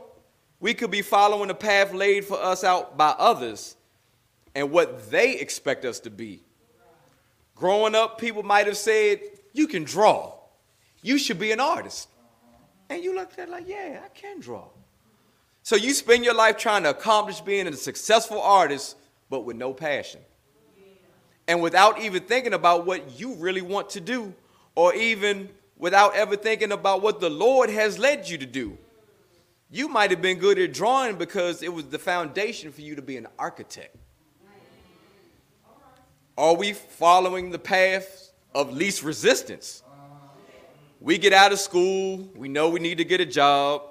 we 0.60 0.74
could 0.74 0.90
be 0.90 1.02
following 1.02 1.48
the 1.48 1.54
path 1.54 1.92
laid 1.92 2.24
for 2.24 2.40
us 2.40 2.64
out 2.64 2.96
by 2.96 3.14
others 3.18 3.76
and 4.54 4.70
what 4.70 5.10
they 5.10 5.36
expect 5.36 5.84
us 5.84 6.00
to 6.00 6.10
be. 6.10 6.42
Growing 7.54 7.94
up, 7.94 8.18
people 8.18 8.42
might 8.42 8.66
have 8.66 8.76
said, 8.76 9.20
You 9.52 9.66
can 9.66 9.84
draw. 9.84 10.34
You 11.02 11.18
should 11.18 11.38
be 11.38 11.52
an 11.52 11.60
artist. 11.60 12.08
And 12.88 13.02
you 13.02 13.14
look 13.14 13.32
at 13.34 13.48
it 13.48 13.50
like, 13.50 13.68
Yeah, 13.68 14.00
I 14.04 14.08
can 14.08 14.40
draw. 14.40 14.64
So 15.62 15.76
you 15.76 15.94
spend 15.94 16.24
your 16.24 16.34
life 16.34 16.56
trying 16.56 16.82
to 16.82 16.90
accomplish 16.90 17.40
being 17.40 17.66
a 17.66 17.72
successful 17.72 18.40
artist, 18.40 18.96
but 19.30 19.40
with 19.40 19.56
no 19.56 19.72
passion. 19.72 20.20
And 21.46 21.60
without 21.60 22.00
even 22.00 22.22
thinking 22.22 22.54
about 22.54 22.86
what 22.86 23.18
you 23.18 23.34
really 23.34 23.62
want 23.62 23.90
to 23.90 24.00
do, 24.00 24.34
or 24.74 24.94
even 24.94 25.48
without 25.76 26.14
ever 26.14 26.36
thinking 26.36 26.72
about 26.72 27.02
what 27.02 27.20
the 27.20 27.30
Lord 27.30 27.70
has 27.70 27.98
led 27.98 28.28
you 28.28 28.38
to 28.38 28.46
do. 28.46 28.78
You 29.70 29.88
might 29.88 30.10
have 30.10 30.22
been 30.22 30.38
good 30.38 30.58
at 30.58 30.72
drawing 30.72 31.16
because 31.16 31.62
it 31.62 31.72
was 31.72 31.86
the 31.86 31.98
foundation 31.98 32.70
for 32.72 32.80
you 32.80 32.94
to 32.94 33.02
be 33.02 33.16
an 33.16 33.26
architect. 33.38 33.96
Are 36.36 36.54
we 36.54 36.72
following 36.72 37.50
the 37.50 37.58
path 37.58 38.30
of 38.54 38.72
least 38.72 39.02
resistance? 39.02 39.82
We 41.00 41.18
get 41.18 41.32
out 41.32 41.52
of 41.52 41.58
school, 41.58 42.28
we 42.34 42.48
know 42.48 42.70
we 42.70 42.80
need 42.80 42.98
to 42.98 43.04
get 43.04 43.20
a 43.20 43.26
job, 43.26 43.82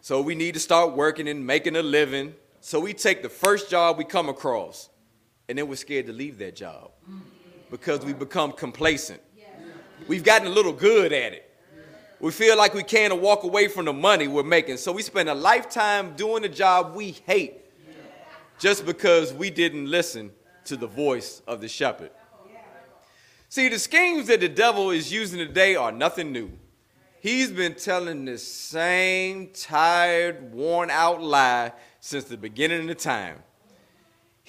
so 0.00 0.22
we 0.22 0.34
need 0.34 0.54
to 0.54 0.60
start 0.60 0.92
working 0.92 1.28
and 1.28 1.46
making 1.46 1.76
a 1.76 1.82
living. 1.82 2.34
So 2.60 2.80
we 2.80 2.94
take 2.94 3.22
the 3.22 3.28
first 3.28 3.70
job 3.70 3.98
we 3.98 4.04
come 4.04 4.28
across, 4.28 4.88
and 5.50 5.58
then 5.58 5.66
we're 5.66 5.74
scared 5.74 6.06
to 6.06 6.12
leave 6.12 6.38
that 6.38 6.54
job 6.54 6.92
because 7.72 8.04
we 8.04 8.12
become 8.12 8.52
complacent. 8.52 9.20
We've 10.06 10.22
gotten 10.22 10.46
a 10.46 10.50
little 10.50 10.72
good 10.72 11.12
at 11.12 11.32
it. 11.32 11.52
We 12.20 12.30
feel 12.30 12.56
like 12.56 12.72
we 12.72 12.84
can't 12.84 13.20
walk 13.20 13.42
away 13.42 13.66
from 13.66 13.86
the 13.86 13.92
money 13.92 14.28
we're 14.28 14.44
making. 14.44 14.76
So 14.76 14.92
we 14.92 15.02
spend 15.02 15.28
a 15.28 15.34
lifetime 15.34 16.14
doing 16.14 16.44
a 16.44 16.48
job 16.48 16.94
we 16.94 17.16
hate 17.26 17.64
just 18.60 18.86
because 18.86 19.32
we 19.32 19.50
didn't 19.50 19.90
listen 19.90 20.30
to 20.66 20.76
the 20.76 20.86
voice 20.86 21.42
of 21.48 21.60
the 21.60 21.66
shepherd. 21.66 22.12
See, 23.48 23.68
the 23.68 23.80
schemes 23.80 24.28
that 24.28 24.38
the 24.38 24.48
devil 24.48 24.90
is 24.90 25.12
using 25.12 25.40
today 25.40 25.74
are 25.74 25.90
nothing 25.90 26.30
new. 26.30 26.52
He's 27.18 27.50
been 27.50 27.74
telling 27.74 28.24
the 28.24 28.38
same 28.38 29.48
tired, 29.48 30.54
worn 30.54 30.90
out 30.90 31.20
lie 31.20 31.72
since 31.98 32.26
the 32.26 32.36
beginning 32.36 32.88
of 32.88 32.98
time. 32.98 33.42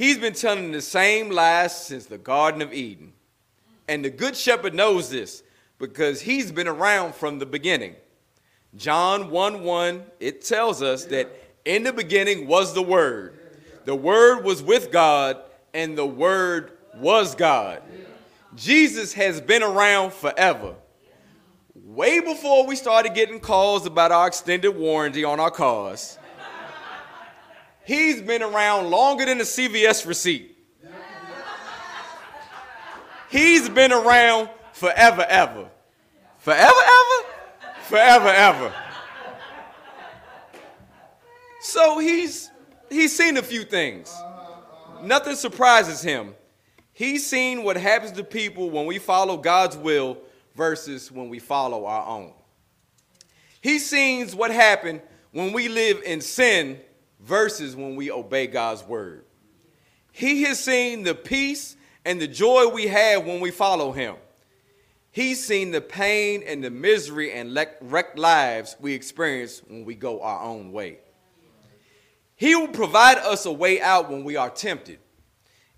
He's 0.01 0.17
been 0.17 0.33
telling 0.33 0.71
the 0.71 0.81
same 0.81 1.29
lies 1.29 1.85
since 1.85 2.07
the 2.07 2.17
Garden 2.17 2.63
of 2.63 2.73
Eden. 2.73 3.13
And 3.87 4.03
the 4.03 4.09
Good 4.09 4.35
Shepherd 4.35 4.73
knows 4.73 5.11
this 5.11 5.43
because 5.77 6.21
he's 6.21 6.51
been 6.51 6.67
around 6.67 7.13
from 7.13 7.37
the 7.37 7.45
beginning. 7.45 7.93
John 8.75 9.29
1 9.29 9.61
1, 9.61 10.03
it 10.19 10.43
tells 10.43 10.81
us 10.81 11.05
that 11.05 11.31
in 11.65 11.83
the 11.83 11.93
beginning 11.93 12.47
was 12.47 12.73
the 12.73 12.81
Word. 12.81 13.37
The 13.85 13.93
Word 13.93 14.43
was 14.43 14.63
with 14.63 14.91
God, 14.91 15.37
and 15.71 15.95
the 15.95 16.07
Word 16.07 16.71
was 16.95 17.35
God. 17.35 17.83
Jesus 18.55 19.13
has 19.13 19.39
been 19.39 19.61
around 19.61 20.13
forever. 20.13 20.73
Way 21.75 22.21
before 22.21 22.65
we 22.65 22.75
started 22.75 23.13
getting 23.13 23.39
calls 23.39 23.85
about 23.85 24.11
our 24.11 24.25
extended 24.25 24.71
warranty 24.71 25.23
on 25.23 25.39
our 25.39 25.51
cars, 25.51 26.17
he's 27.85 28.21
been 28.21 28.41
around 28.41 28.89
longer 28.89 29.25
than 29.25 29.37
the 29.37 29.43
CVS 29.43 30.05
receipt. 30.05 30.57
He's 33.29 33.69
been 33.69 33.93
around 33.93 34.49
forever, 34.73 35.25
ever. 35.27 35.69
Forever, 36.39 36.63
ever? 36.63 37.27
Forever, 37.83 38.27
ever. 38.27 38.73
So 41.61 41.99
he's 41.99 42.49
he's 42.89 43.15
seen 43.15 43.37
a 43.37 43.43
few 43.43 43.63
things 43.63 44.13
nothing 45.03 45.35
surprises 45.35 46.01
him. 46.01 46.35
He's 46.93 47.25
seen 47.25 47.63
what 47.63 47.77
happens 47.77 48.11
to 48.13 48.23
people 48.23 48.69
when 48.69 48.85
we 48.85 48.99
follow 48.99 49.37
God's 49.37 49.77
will 49.77 50.17
versus 50.55 51.11
when 51.11 51.29
we 51.29 51.39
follow 51.39 51.85
our 51.85 52.05
own. 52.07 52.33
He 53.61 53.79
sees 53.79 54.35
what 54.35 54.51
happened 54.51 55.01
when 55.31 55.53
we 55.53 55.67
live 55.67 56.01
in 56.05 56.21
sin 56.21 56.79
versus 57.21 57.75
when 57.75 57.95
we 57.95 58.11
obey 58.11 58.47
God's 58.47 58.83
word. 58.83 59.25
He 60.11 60.43
has 60.43 60.63
seen 60.63 61.03
the 61.03 61.15
peace 61.15 61.75
and 62.03 62.19
the 62.19 62.27
joy 62.27 62.67
we 62.67 62.87
have 62.87 63.25
when 63.25 63.39
we 63.39 63.51
follow 63.51 63.91
him. 63.91 64.15
He's 65.11 65.45
seen 65.45 65.71
the 65.71 65.81
pain 65.81 66.43
and 66.45 66.63
the 66.63 66.69
misery 66.69 67.33
and 67.33 67.57
wrecked 67.81 68.17
lives 68.17 68.75
we 68.79 68.93
experience 68.93 69.61
when 69.67 69.83
we 69.85 69.95
go 69.95 70.21
our 70.21 70.41
own 70.41 70.71
way. 70.71 70.99
He 72.35 72.55
will 72.55 72.69
provide 72.69 73.17
us 73.17 73.45
a 73.45 73.51
way 73.51 73.81
out 73.81 74.09
when 74.09 74.23
we 74.23 74.35
are 74.35 74.49
tempted. 74.49 74.99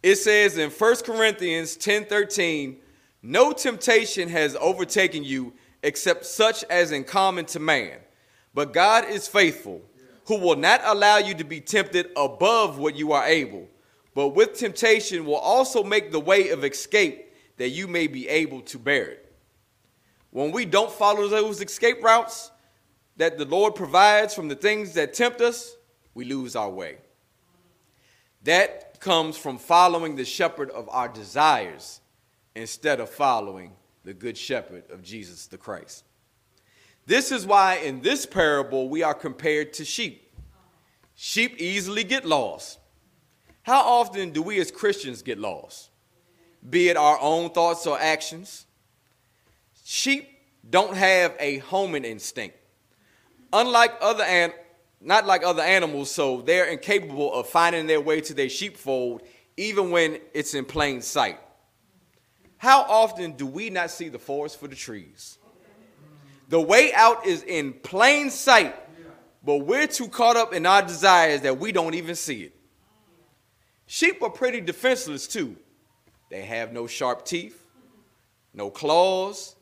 It 0.01 0.15
says 0.15 0.57
in 0.57 0.69
1 0.69 0.95
Corinthians 0.97 1.75
10 1.75 2.05
13, 2.05 2.77
no 3.21 3.53
temptation 3.53 4.29
has 4.29 4.55
overtaken 4.59 5.23
you 5.23 5.53
except 5.81 6.25
such 6.25 6.63
as 6.65 6.91
in 6.91 7.03
common 7.03 7.45
to 7.45 7.59
man. 7.59 7.99
But 8.53 8.71
God 8.71 9.09
is 9.09 9.27
faithful, 9.27 9.81
who 10.25 10.37
will 10.37 10.55
not 10.55 10.81
allow 10.83 11.17
you 11.17 11.33
to 11.35 11.43
be 11.43 11.59
tempted 11.59 12.09
above 12.15 12.77
what 12.77 12.95
you 12.95 13.11
are 13.11 13.25
able, 13.25 13.67
but 14.13 14.29
with 14.29 14.57
temptation 14.57 15.25
will 15.25 15.35
also 15.35 15.83
make 15.83 16.11
the 16.11 16.19
way 16.19 16.49
of 16.49 16.63
escape 16.63 17.33
that 17.57 17.69
you 17.69 17.87
may 17.87 18.07
be 18.07 18.27
able 18.29 18.61
to 18.61 18.79
bear 18.79 19.05
it. 19.05 19.33
When 20.31 20.51
we 20.51 20.65
don't 20.65 20.91
follow 20.91 21.27
those 21.27 21.61
escape 21.61 22.03
routes 22.03 22.51
that 23.17 23.37
the 23.37 23.45
Lord 23.45 23.75
provides 23.75 24.33
from 24.33 24.47
the 24.47 24.55
things 24.55 24.93
that 24.93 25.13
tempt 25.13 25.41
us, 25.41 25.75
we 26.13 26.25
lose 26.25 26.55
our 26.55 26.69
way. 26.69 26.97
That 28.43 28.99
comes 28.99 29.37
from 29.37 29.57
following 29.57 30.15
the 30.15 30.25
shepherd 30.25 30.69
of 30.71 30.89
our 30.89 31.07
desires 31.07 32.01
instead 32.55 32.99
of 32.99 33.09
following 33.09 33.73
the 34.03 34.13
good 34.13 34.37
shepherd 34.37 34.89
of 34.89 35.03
Jesus 35.03 35.47
the 35.47 35.57
Christ. 35.57 36.03
This 37.05 37.31
is 37.31 37.45
why 37.45 37.75
in 37.75 38.01
this 38.01 38.25
parable 38.25 38.89
we 38.89 39.03
are 39.03 39.13
compared 39.13 39.73
to 39.73 39.85
sheep. 39.85 40.31
Sheep 41.15 41.55
easily 41.59 42.03
get 42.03 42.25
lost. 42.25 42.79
How 43.63 43.81
often 43.81 44.31
do 44.31 44.41
we 44.41 44.59
as 44.59 44.71
Christians 44.71 45.21
get 45.21 45.37
lost? 45.37 45.89
Be 46.67 46.89
it 46.89 46.97
our 46.97 47.19
own 47.19 47.49
thoughts 47.49 47.85
or 47.85 47.99
actions. 47.99 48.65
Sheep 49.83 50.29
don't 50.69 50.95
have 50.95 51.35
a 51.39 51.57
homing 51.59 52.05
instinct. 52.05 52.57
Unlike 53.51 53.95
other 54.01 54.23
an- 54.23 54.53
not 55.01 55.25
like 55.25 55.43
other 55.43 55.61
animals, 55.61 56.09
so 56.09 56.41
they're 56.41 56.65
incapable 56.65 57.33
of 57.33 57.47
finding 57.47 57.87
their 57.87 57.99
way 57.99 58.21
to 58.21 58.33
their 58.33 58.49
sheepfold 58.49 59.21
even 59.57 59.91
when 59.91 60.19
it's 60.33 60.53
in 60.53 60.65
plain 60.65 61.01
sight. 61.01 61.39
How 62.57 62.83
often 62.83 63.33
do 63.33 63.45
we 63.45 63.69
not 63.69 63.91
see 63.91 64.07
the 64.09 64.19
forest 64.19 64.59
for 64.59 64.67
the 64.67 64.75
trees? 64.75 65.37
The 66.53 66.61
way 66.61 66.93
out 66.93 67.25
is 67.25 67.41
in 67.41 67.73
plain 67.73 68.29
sight, 68.29 68.75
but 69.43 69.65
we're 69.65 69.87
too 69.87 70.07
caught 70.07 70.37
up 70.37 70.53
in 70.53 70.67
our 70.67 70.83
desires 70.83 71.41
that 71.41 71.57
we 71.57 71.71
don't 71.71 71.95
even 71.95 72.13
see 72.13 72.43
it. 72.43 72.55
Sheep 73.87 74.21
are 74.21 74.29
pretty 74.29 74.61
defenseless 74.61 75.25
too. 75.25 75.57
They 76.29 76.43
have 76.43 76.71
no 76.71 76.85
sharp 76.85 77.25
teeth, 77.25 77.59
no 78.53 78.69
claws, 78.69 79.55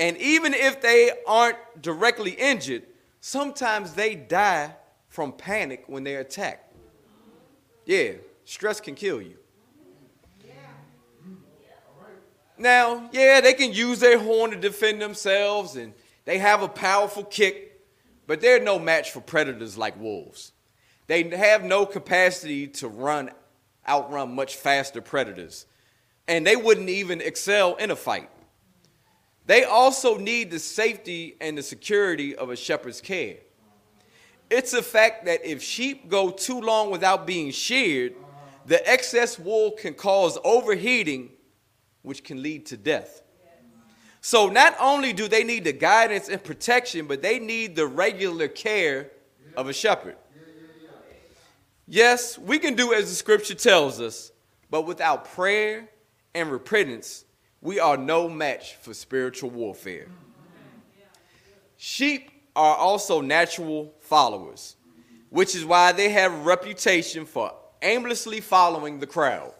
and 0.00 0.16
even 0.16 0.52
if 0.52 0.80
they 0.80 1.12
aren't 1.28 1.58
directly 1.80 2.32
injured, 2.32 2.82
sometimes 3.20 3.94
they 3.94 4.16
die 4.16 4.74
from 5.10 5.30
panic 5.30 5.84
when 5.86 6.02
they're 6.02 6.22
attacked. 6.22 6.74
Yeah, 7.86 8.14
stress 8.44 8.80
can 8.80 8.96
kill 8.96 9.22
you. 9.22 9.36
Now, 12.58 13.08
yeah, 13.12 13.40
they 13.40 13.54
can 13.54 13.72
use 13.72 14.00
their 14.00 14.18
horn 14.18 14.50
to 14.50 14.56
defend 14.56 15.00
themselves 15.00 15.76
and 15.76 15.92
they 16.24 16.38
have 16.38 16.62
a 16.62 16.68
powerful 16.68 17.24
kick, 17.24 17.80
but 18.26 18.40
they're 18.40 18.60
no 18.60 18.78
match 18.78 19.10
for 19.10 19.20
predators 19.20 19.76
like 19.76 19.98
wolves. 19.98 20.52
They 21.06 21.28
have 21.36 21.64
no 21.64 21.84
capacity 21.84 22.68
to 22.68 22.88
run, 22.88 23.30
outrun 23.88 24.34
much 24.34 24.56
faster 24.56 25.00
predators, 25.00 25.66
and 26.28 26.46
they 26.46 26.56
wouldn't 26.56 26.88
even 26.88 27.20
excel 27.20 27.74
in 27.76 27.90
a 27.90 27.96
fight. 27.96 28.30
They 29.46 29.64
also 29.64 30.16
need 30.16 30.50
the 30.50 30.60
safety 30.60 31.36
and 31.40 31.58
the 31.58 31.62
security 31.62 32.36
of 32.36 32.50
a 32.50 32.56
shepherd's 32.56 33.00
care. 33.00 33.38
It's 34.50 34.72
a 34.72 34.82
fact 34.82 35.24
that 35.24 35.44
if 35.44 35.62
sheep 35.62 36.08
go 36.08 36.30
too 36.30 36.60
long 36.60 36.90
without 36.90 37.26
being 37.26 37.50
sheared, 37.50 38.14
the 38.66 38.88
excess 38.88 39.38
wool 39.38 39.72
can 39.72 39.94
cause 39.94 40.38
overheating 40.44 41.30
which 42.02 42.22
can 42.22 42.42
lead 42.42 42.66
to 42.66 42.76
death. 42.76 43.22
So 44.24 44.48
not 44.48 44.76
only 44.78 45.12
do 45.12 45.26
they 45.26 45.42
need 45.42 45.64
the 45.64 45.72
guidance 45.72 46.28
and 46.28 46.42
protection, 46.42 47.06
but 47.06 47.22
they 47.22 47.40
need 47.40 47.74
the 47.74 47.88
regular 47.88 48.46
care 48.46 49.10
of 49.56 49.68
a 49.68 49.72
shepherd. 49.72 50.16
Yes, 51.88 52.38
we 52.38 52.60
can 52.60 52.74
do 52.74 52.94
as 52.94 53.10
the 53.10 53.16
scripture 53.16 53.56
tells 53.56 54.00
us, 54.00 54.30
but 54.70 54.82
without 54.82 55.24
prayer 55.32 55.88
and 56.36 56.52
repentance, 56.52 57.24
we 57.60 57.80
are 57.80 57.96
no 57.96 58.28
match 58.28 58.76
for 58.76 58.94
spiritual 58.94 59.50
warfare. 59.50 60.06
Sheep 61.76 62.30
are 62.54 62.76
also 62.76 63.20
natural 63.20 63.92
followers, 63.98 64.76
which 65.30 65.56
is 65.56 65.64
why 65.64 65.90
they 65.90 66.10
have 66.10 66.32
a 66.32 66.42
reputation 66.42 67.26
for 67.26 67.52
aimlessly 67.82 68.40
following 68.40 69.00
the 69.00 69.06
crowd. 69.06 69.52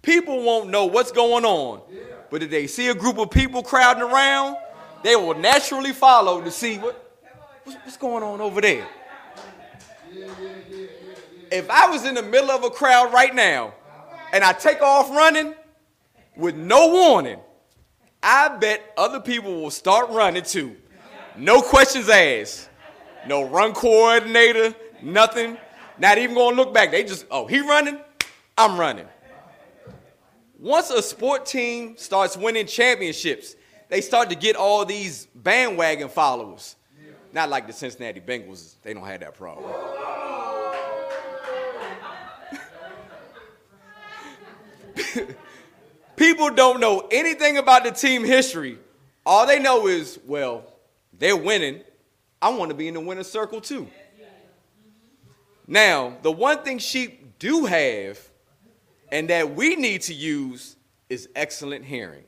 People 0.00 0.44
won't 0.44 0.70
know 0.70 0.86
what's 0.86 1.10
going 1.10 1.44
on. 1.44 1.82
But 2.30 2.42
if 2.42 2.50
they 2.50 2.66
see 2.66 2.88
a 2.88 2.94
group 2.94 3.18
of 3.18 3.30
people 3.30 3.62
crowding 3.62 4.02
around, 4.02 4.56
they 5.02 5.16
will 5.16 5.34
naturally 5.34 5.92
follow 5.92 6.40
to 6.40 6.50
see 6.50 6.78
what, 6.78 7.18
what's 7.64 7.96
going 7.96 8.22
on 8.22 8.40
over 8.40 8.60
there. 8.60 8.86
If 11.50 11.68
I 11.68 11.88
was 11.90 12.04
in 12.04 12.14
the 12.14 12.22
middle 12.22 12.50
of 12.50 12.62
a 12.64 12.70
crowd 12.70 13.12
right 13.12 13.34
now 13.34 13.74
and 14.32 14.44
I 14.44 14.52
take 14.52 14.80
off 14.80 15.10
running 15.10 15.54
with 16.36 16.54
no 16.54 16.88
warning, 16.88 17.40
I 18.22 18.48
bet 18.48 18.92
other 18.96 19.20
people 19.20 19.62
will 19.62 19.70
start 19.70 20.10
running 20.10 20.44
too. 20.44 20.76
No 21.36 21.60
questions 21.60 22.08
asked. 22.08 22.68
No 23.26 23.48
run 23.48 23.72
coordinator, 23.72 24.74
nothing. 25.02 25.56
Not 25.98 26.18
even 26.18 26.34
gonna 26.34 26.56
look 26.56 26.72
back. 26.72 26.90
They 26.90 27.04
just, 27.04 27.26
oh, 27.30 27.46
he 27.46 27.60
running, 27.60 27.98
I'm 28.56 28.78
running. 28.78 29.06
Once 30.60 30.90
a 30.90 31.02
sport 31.02 31.46
team 31.46 31.96
starts 31.96 32.36
winning 32.36 32.66
championships, 32.66 33.56
they 33.88 34.02
start 34.02 34.28
to 34.28 34.36
get 34.36 34.56
all 34.56 34.84
these 34.84 35.24
bandwagon 35.34 36.10
followers. 36.10 36.76
Not 37.32 37.48
like 37.48 37.66
the 37.66 37.72
Cincinnati 37.72 38.20
Bengals, 38.20 38.74
they 38.82 38.92
don't 38.92 39.06
have 39.06 39.20
that 39.20 39.34
problem. 39.34 39.72
People 46.16 46.50
don't 46.50 46.78
know 46.78 47.08
anything 47.10 47.56
about 47.56 47.84
the 47.84 47.90
team 47.90 48.22
history. 48.22 48.76
All 49.24 49.46
they 49.46 49.58
know 49.58 49.86
is, 49.86 50.20
well, 50.26 50.64
they're 51.18 51.36
winning. 51.36 51.80
I 52.42 52.50
want 52.50 52.70
to 52.70 52.74
be 52.74 52.86
in 52.86 52.94
the 52.94 53.00
winner's 53.00 53.30
circle 53.30 53.62
too. 53.62 53.88
Now, 55.66 56.18
the 56.20 56.30
one 56.32 56.62
thing 56.62 56.78
sheep 56.78 57.38
do 57.38 57.64
have 57.64 58.29
and 59.12 59.28
that 59.28 59.54
we 59.54 59.76
need 59.76 60.02
to 60.02 60.14
use 60.14 60.76
is 61.08 61.28
excellent 61.34 61.84
hearing. 61.84 62.24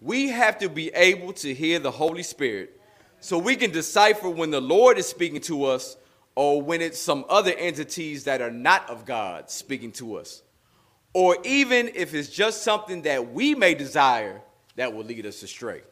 We 0.00 0.28
have 0.28 0.58
to 0.58 0.68
be 0.68 0.88
able 0.90 1.32
to 1.34 1.54
hear 1.54 1.78
the 1.78 1.90
Holy 1.90 2.22
Spirit 2.22 2.78
so 3.20 3.38
we 3.38 3.56
can 3.56 3.70
decipher 3.70 4.28
when 4.28 4.50
the 4.50 4.60
Lord 4.60 4.98
is 4.98 5.06
speaking 5.06 5.40
to 5.42 5.64
us 5.64 5.96
or 6.34 6.60
when 6.60 6.82
it's 6.82 7.00
some 7.00 7.24
other 7.28 7.52
entities 7.52 8.24
that 8.24 8.42
are 8.42 8.50
not 8.50 8.88
of 8.90 9.06
God 9.06 9.48
speaking 9.48 9.92
to 9.92 10.16
us. 10.16 10.42
Or 11.14 11.38
even 11.44 11.90
if 11.94 12.12
it's 12.12 12.28
just 12.28 12.62
something 12.62 13.02
that 13.02 13.32
we 13.32 13.54
may 13.54 13.74
desire 13.74 14.42
that 14.76 14.92
will 14.92 15.04
lead 15.04 15.24
us 15.24 15.42
astray. 15.42 15.82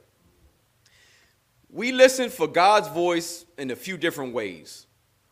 We 1.70 1.92
listen 1.92 2.28
for 2.28 2.46
God's 2.46 2.88
voice 2.88 3.46
in 3.56 3.70
a 3.70 3.76
few 3.76 3.96
different 3.96 4.34
ways. 4.34 4.86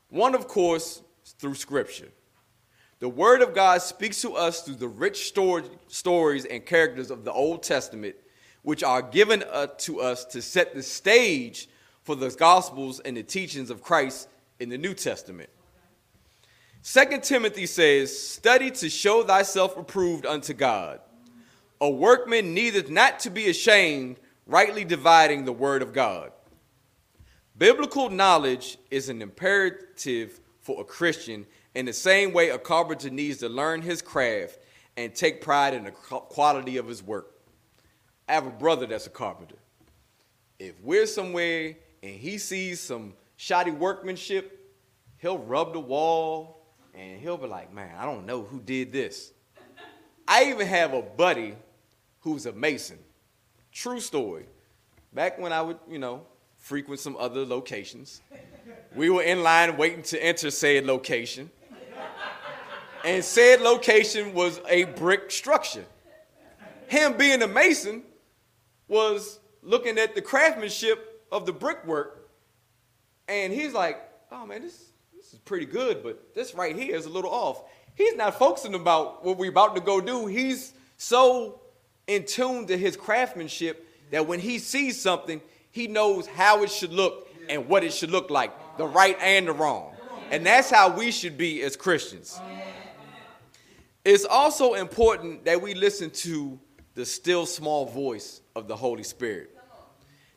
One, 0.09 0.35
of 0.35 0.49
course, 0.49 1.03
through 1.39 1.57
Scripture. 1.57 2.09
The 3.01 3.09
Word 3.09 3.41
of 3.41 3.55
God 3.55 3.81
speaks 3.81 4.21
to 4.21 4.35
us 4.35 4.61
through 4.63 4.75
the 4.75 4.87
rich 4.87 5.29
story, 5.29 5.65
stories 5.89 6.45
and 6.45 6.65
characters 6.65 7.11
of 7.11 7.25
the 7.25 7.33
Old 7.33 7.63
Testament, 7.63 8.15
which 8.63 8.85
are 8.85 9.01
given 9.01 9.43
uh, 9.51 9.69
to 9.79 10.01
us 10.03 10.27
to 10.27 10.43
set 10.43 10.75
the 10.75 10.83
stage 10.83 11.67
for 12.03 12.15
the 12.15 12.29
Gospels 12.31 13.01
and 13.01 13.17
the 13.17 13.23
teachings 13.23 13.71
of 13.71 13.83
Christ 13.83 14.29
in 14.59 14.69
the 14.69 14.77
New 14.77 14.93
Testament. 14.93 15.49
Second 16.83 17.23
Timothy 17.23 17.65
says, 17.65 18.17
Study 18.17 18.71
to 18.73 18.91
show 18.91 19.23
thyself 19.23 19.79
approved 19.79 20.27
unto 20.27 20.53
God, 20.53 21.01
a 21.81 21.89
workman 21.89 22.53
needeth 22.53 22.91
not 22.91 23.21
to 23.21 23.31
be 23.31 23.49
ashamed, 23.49 24.17
rightly 24.47 24.85
dividing 24.85 25.47
the 25.47 25.53
word 25.53 25.81
of 25.81 25.95
God. 25.95 26.33
Biblical 27.57 28.11
knowledge 28.11 28.77
is 28.91 29.09
an 29.09 29.23
imperative 29.23 30.39
for 30.61 30.83
a 30.83 30.85
Christian 30.85 31.47
in 31.75 31.87
the 31.87 31.93
same 31.93 32.33
way, 32.33 32.51
a 32.51 32.59
carpenter 32.59 33.11
needs 33.11 33.39
to 33.39 33.49
learn 33.49 33.83
his 33.83 34.03
craft 34.03 34.59
and 34.97 35.15
take 35.15 35.41
pride 35.41 35.73
in 35.73 35.85
the 35.85 35.93
quality 35.93 36.77
of 36.79 36.87
his 36.87 37.03
work. 37.03 37.35
I 38.29 38.33
have 38.35 38.47
a 38.47 38.51
brother 38.51 38.87
that's 38.87 39.07
a 39.07 39.11
carpenter. 39.11 39.57
If 40.59 40.75
we're 40.83 41.07
somewhere 41.07 41.77
and 42.03 42.15
he 42.15 42.39
sees 42.39 42.81
some 42.81 43.15
shoddy 43.37 43.71
workmanship, 43.71 44.75
he'll 45.19 45.39
rub 45.39 45.73
the 45.73 45.81
wall 45.81 46.67
and 46.95 47.21
he'll 47.21 47.37
be 47.37 47.47
like, 47.47 47.73
man, 47.73 47.95
I 47.99 48.05
don't 48.05 48.27
know 48.27 48.43
who 48.43 48.61
did 48.61 48.93
this. 48.93 49.33
I 50.27 50.45
even 50.45 50.67
have 50.67 50.93
a 50.93 51.03
buddy 51.03 51.55
who's 52.21 52.47
a 52.47 52.53
mason. 52.53 52.99
True 53.73 54.01
story. 54.01 54.47
Back 55.13 55.39
when 55.39 55.53
I 55.53 55.63
would, 55.63 55.79
you 55.89 55.99
know, 55.99 56.27
frequent 56.57 57.01
some 57.01 57.17
other 57.17 57.45
locations, 57.45 58.21
we 58.95 59.09
were 59.09 59.23
in 59.23 59.43
line 59.43 59.77
waiting 59.77 60.03
to 60.03 60.23
enter 60.23 60.51
said 60.51 60.85
location 60.85 61.51
and 63.05 63.25
said 63.25 63.61
location 63.61 64.35
was 64.35 64.61
a 64.69 64.85
brick 64.85 65.31
structure. 65.31 65.85
Him 66.89 67.17
being 67.17 67.43
a 67.43 67.49
mason 67.49 68.03
was 68.89 69.39
looking 69.63 69.99
at 69.99 70.15
the 70.15 70.23
craftsmanship 70.23 71.25
of 71.31 71.47
the 71.47 71.53
brickwork 71.53 72.29
And 73.29 73.53
he's 73.53 73.73
like, 73.73 74.03
oh 74.33 74.45
man, 74.45 74.63
this, 74.63 74.91
this 75.15 75.33
is 75.33 75.39
pretty 75.39 75.67
good, 75.67 76.03
but 76.03 76.35
this 76.35 76.55
right 76.55 76.75
here 76.75 76.97
is 76.97 77.07
a 77.07 77.09
little 77.09 77.31
off. 77.31 77.63
He's 77.95 78.17
not 78.17 78.37
focusing 78.37 78.75
about 78.75 79.25
what 79.25 79.39
we're 79.39 79.51
about 79.51 79.77
to 79.77 79.81
go 79.81 80.01
do. 80.01 80.27
He's 80.27 80.73
so 80.97 81.61
in 82.09 82.25
tune 82.25 82.67
to 82.67 82.77
his 82.77 82.97
craftsmanship 82.97 83.87
that 84.11 84.27
when 84.27 84.41
he 84.41 84.59
sees 84.59 85.01
something, 85.01 85.41
he 85.71 85.87
knows 85.87 86.27
how 86.27 86.65
it 86.65 86.71
should 86.73 86.93
look 86.93 87.29
and 87.49 87.69
what 87.69 87.85
it 87.85 87.93
should 87.93 88.11
look 88.11 88.31
like, 88.31 88.53
the 88.79 88.87
right 88.87 89.17
and 89.21 89.47
the 89.47 89.53
wrong. 89.53 89.95
And 90.33 90.45
that's 90.45 90.71
how 90.71 90.97
we 90.97 91.13
should 91.13 91.39
be 91.39 91.63
as 91.63 91.77
Christians. 91.77 92.41
It's 94.05 94.25
also 94.25 94.75
important 94.75 95.45
that 95.45 95.61
we 95.61 95.75
listen 95.75 96.11
to 96.11 96.59
the 96.95 97.05
still 97.05 97.47
small 97.47 97.87
voice 97.87 98.41
of 98.57 98.67
the 98.67 98.77
Holy 98.77 99.03
Spirit. 99.03 99.57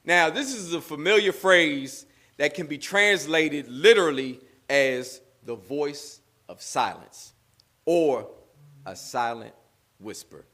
Now, 0.03 0.29
this 0.29 0.53
is 0.53 0.73
a 0.73 0.81
familiar 0.81 1.31
phrase 1.31 2.05
that 2.37 2.53
can 2.53 2.67
be 2.67 2.77
translated 2.77 3.69
literally 3.69 4.41
as 4.69 5.21
the 5.43 5.55
voice 5.55 6.19
of 6.49 6.61
silence 6.61 7.33
or 7.85 8.29
a 8.85 8.95
silent 8.95 9.53
whisper. 9.99 10.45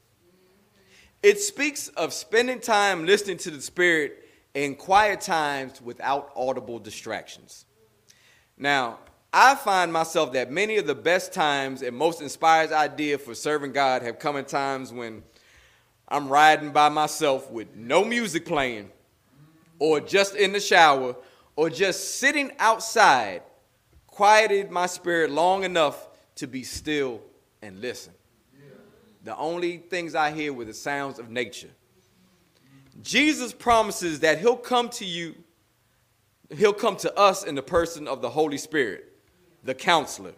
It 1.22 1.40
speaks 1.40 1.88
of 1.88 2.12
spending 2.12 2.60
time 2.60 3.06
listening 3.06 3.38
to 3.38 3.50
the 3.50 3.60
Spirit 3.60 4.24
in 4.54 4.74
quiet 4.76 5.20
times 5.20 5.82
without 5.82 6.30
audible 6.36 6.78
distractions. 6.78 7.66
Now, 8.56 9.00
I 9.32 9.54
find 9.54 9.92
myself 9.92 10.32
that 10.32 10.50
many 10.50 10.76
of 10.78 10.86
the 10.86 10.94
best 10.94 11.32
times 11.32 11.82
and 11.82 11.96
most 11.96 12.20
inspired 12.20 12.72
ideas 12.72 13.20
for 13.20 13.34
serving 13.34 13.72
God 13.72 14.02
have 14.02 14.18
come 14.18 14.36
in 14.36 14.44
times 14.44 14.92
when 14.92 15.22
I'm 16.08 16.28
riding 16.28 16.72
by 16.72 16.88
myself 16.88 17.50
with 17.50 17.76
no 17.76 18.04
music 18.04 18.44
playing, 18.44 18.90
or 19.78 20.00
just 20.00 20.34
in 20.34 20.52
the 20.52 20.60
shower, 20.60 21.14
or 21.54 21.70
just 21.70 22.18
sitting 22.18 22.50
outside, 22.58 23.42
quieted 24.08 24.70
my 24.70 24.86
spirit 24.86 25.30
long 25.30 25.62
enough 25.62 26.08
to 26.34 26.48
be 26.48 26.64
still 26.64 27.20
and 27.62 27.80
listen. 27.80 28.12
The 29.22 29.36
only 29.36 29.76
things 29.76 30.14
I 30.14 30.32
hear 30.32 30.52
were 30.52 30.64
the 30.64 30.74
sounds 30.74 31.18
of 31.18 31.30
nature. 31.30 31.70
Jesus 33.02 33.52
promises 33.52 34.20
that 34.20 34.40
he'll 34.40 34.56
come 34.56 34.88
to 34.90 35.04
you, 35.04 35.36
he'll 36.56 36.72
come 36.72 36.96
to 36.96 37.16
us 37.16 37.44
in 37.44 37.54
the 37.54 37.62
person 37.62 38.08
of 38.08 38.22
the 38.22 38.30
Holy 38.30 38.58
Spirit, 38.58 39.09
the 39.64 39.74
counselor, 39.74 40.32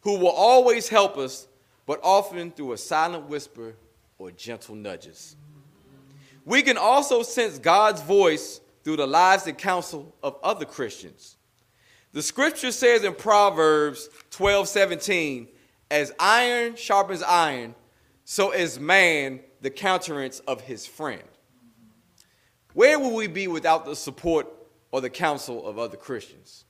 who 0.00 0.18
will 0.18 0.28
always 0.28 0.88
help 0.88 1.16
us, 1.16 1.46
but 1.86 2.00
often 2.02 2.50
through 2.50 2.72
a 2.72 2.78
silent 2.78 3.28
whisper 3.28 3.74
or 4.18 4.30
gentle 4.30 4.74
nudges. 4.74 5.36
We 6.44 6.62
can 6.62 6.76
also 6.76 7.22
sense 7.22 7.58
God's 7.58 8.02
voice 8.02 8.60
through 8.84 8.96
the 8.96 9.06
lives 9.06 9.46
and 9.46 9.58
counsel 9.58 10.14
of 10.22 10.36
other 10.42 10.64
Christians. 10.64 11.36
The 12.12 12.22
scripture 12.22 12.70
says 12.70 13.04
in 13.04 13.14
Proverbs 13.14 14.08
12 14.30 14.68
17, 14.68 15.48
as 15.90 16.12
iron 16.18 16.76
sharpens 16.76 17.22
iron, 17.22 17.74
so 18.24 18.52
is 18.52 18.78
man 18.78 19.40
the 19.60 19.70
countenance 19.70 20.40
of 20.40 20.60
his 20.60 20.86
friend. 20.86 21.22
Where 22.74 22.98
would 22.98 23.14
we 23.14 23.26
be 23.26 23.48
without 23.48 23.86
the 23.86 23.96
support 23.96 24.46
or 24.92 25.00
the 25.00 25.10
counsel 25.10 25.66
of 25.66 25.78
other 25.78 25.96
Christians? 25.96 26.65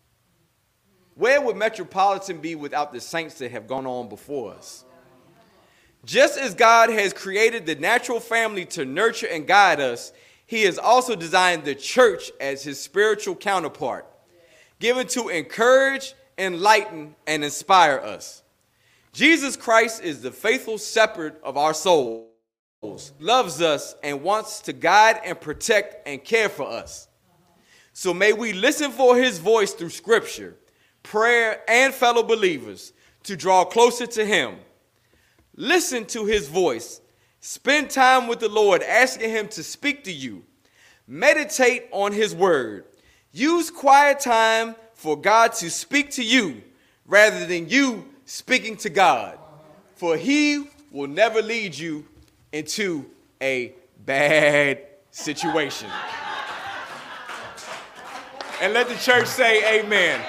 Where 1.16 1.40
would 1.40 1.56
Metropolitan 1.56 2.38
be 2.38 2.54
without 2.54 2.92
the 2.92 3.00
saints 3.00 3.38
that 3.38 3.50
have 3.50 3.66
gone 3.66 3.86
on 3.86 4.10
before 4.10 4.52
us? 4.52 4.84
Just 6.04 6.38
as 6.38 6.54
God 6.54 6.90
has 6.90 7.14
created 7.14 7.64
the 7.64 7.74
natural 7.74 8.20
family 8.20 8.66
to 8.66 8.84
nurture 8.84 9.26
and 9.26 9.46
guide 9.46 9.80
us, 9.80 10.12
He 10.46 10.62
has 10.64 10.78
also 10.78 11.16
designed 11.16 11.64
the 11.64 11.74
church 11.74 12.30
as 12.38 12.62
His 12.62 12.78
spiritual 12.78 13.34
counterpart, 13.34 14.06
given 14.78 15.06
to 15.08 15.30
encourage, 15.30 16.14
enlighten, 16.36 17.16
and 17.26 17.42
inspire 17.42 17.98
us. 17.98 18.42
Jesus 19.14 19.56
Christ 19.56 20.04
is 20.04 20.20
the 20.20 20.30
faithful 20.30 20.76
shepherd 20.76 21.36
of 21.42 21.56
our 21.56 21.72
souls, 21.72 22.28
loves 23.18 23.62
us, 23.62 23.94
and 24.02 24.22
wants 24.22 24.60
to 24.60 24.74
guide 24.74 25.20
and 25.24 25.40
protect 25.40 26.06
and 26.06 26.22
care 26.22 26.50
for 26.50 26.68
us. 26.68 27.08
So 27.94 28.12
may 28.12 28.34
we 28.34 28.52
listen 28.52 28.92
for 28.92 29.16
His 29.16 29.38
voice 29.38 29.72
through 29.72 29.88
Scripture, 29.88 30.58
prayer, 31.06 31.62
and 31.68 31.94
fellow 31.94 32.22
believers 32.22 32.92
to 33.22 33.36
draw 33.36 33.64
closer 33.64 34.06
to 34.06 34.24
Him 34.24 34.56
Listen 35.56 36.04
to 36.04 36.26
his 36.26 36.48
voice. 36.48 37.00
Spend 37.40 37.90
time 37.90 38.26
with 38.26 38.40
the 38.40 38.48
Lord, 38.48 38.82
asking 38.82 39.30
him 39.30 39.48
to 39.48 39.62
speak 39.62 40.04
to 40.04 40.12
you. 40.12 40.44
Meditate 41.06 41.86
on 41.92 42.12
his 42.12 42.34
word. 42.34 42.84
Use 43.32 43.70
quiet 43.70 44.20
time 44.20 44.74
for 44.94 45.16
God 45.16 45.52
to 45.54 45.70
speak 45.70 46.10
to 46.12 46.24
you 46.24 46.62
rather 47.06 47.46
than 47.46 47.68
you 47.68 48.06
speaking 48.26 48.76
to 48.78 48.90
God. 48.90 49.38
For 49.94 50.16
he 50.16 50.68
will 50.90 51.08
never 51.08 51.40
lead 51.40 51.76
you 51.76 52.04
into 52.52 53.06
a 53.40 53.74
bad 54.04 54.80
situation. 55.10 55.88
And 58.60 58.72
let 58.72 58.88
the 58.88 58.96
church 58.96 59.26
say, 59.26 59.80
Amen. 59.80 60.20